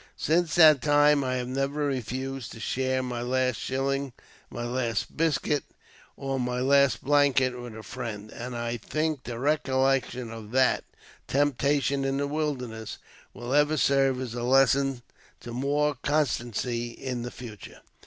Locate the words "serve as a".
13.77-14.41